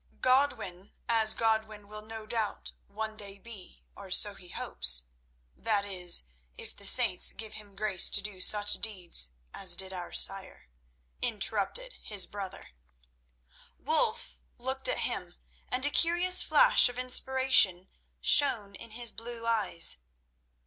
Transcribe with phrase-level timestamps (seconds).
[0.19, 6.23] "Godwin as Godwin will no doubt one day be, or so he hopes—that is,
[6.57, 10.69] if the saints give him grace to do such deeds as did our sire,"
[11.21, 12.69] interrupted his brother.
[13.77, 15.35] Wulf looked at him,
[15.69, 17.87] and a curious flash of inspiration
[18.19, 19.97] shone in his blue eyes.